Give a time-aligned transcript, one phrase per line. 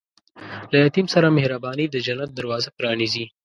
[0.71, 3.25] له یتیم سره مهرباني، د جنت دروازه پرانیزي.